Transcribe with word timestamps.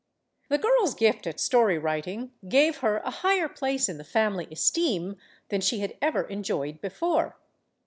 The 0.49 0.57
girl's 0.57 0.95
gift 0.95 1.27
at 1.27 1.39
story 1.39 1.77
writing 1.77 2.31
gave 2.49 2.77
her 2.77 2.97
a 3.05 3.11
higher 3.11 3.47
place 3.47 3.87
in 3.87 3.99
the 3.99 4.03
family 4.03 4.47
esteem 4.49 5.15
than 5.49 5.61
she 5.61 5.81
had 5.81 5.95
ever 6.01 6.23
enjoyed 6.23 6.81
before. 6.81 7.37